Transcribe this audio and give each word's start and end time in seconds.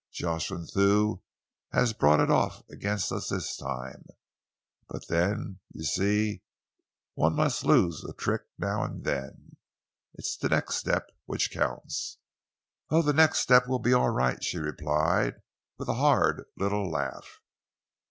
Jocelyn 0.11 0.65
Thew 0.65 1.21
has 1.73 1.93
brought 1.93 2.21
it 2.21 2.31
off 2.31 2.63
against 2.71 3.11
us 3.11 3.29
this 3.29 3.55
time, 3.55 4.07
but 4.89 5.07
then, 5.09 5.59
you 5.75 5.83
see, 5.83 6.41
one 7.13 7.35
must 7.35 7.63
lose 7.63 8.03
a 8.03 8.11
trick 8.11 8.41
now 8.57 8.81
and 8.83 9.03
then. 9.03 9.57
It 10.15 10.25
is 10.25 10.37
the 10.41 10.49
next 10.49 10.77
step 10.77 11.11
which 11.25 11.51
counts." 11.51 12.17
"Oh, 12.89 13.03
the 13.03 13.13
next 13.13 13.41
step 13.41 13.67
will 13.67 13.77
be 13.77 13.93
all 13.93 14.09
right!" 14.09 14.43
she 14.43 14.57
replied, 14.57 15.35
with 15.77 15.87
a 15.87 15.93
hard 16.01 16.45
little 16.57 16.89
laugh. 16.89 17.39